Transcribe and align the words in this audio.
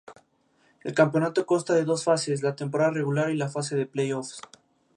El 0.83 0.95
campeonato 0.95 1.45
consta 1.45 1.75
de 1.75 1.85
dos 1.85 2.03
fases: 2.05 2.41
la 2.41 2.55
temporada 2.55 2.89
regular 2.89 3.29
y 3.29 3.37
la 3.37 3.49
fase 3.49 3.75
de 3.75 3.85
play-offs. 3.85 4.41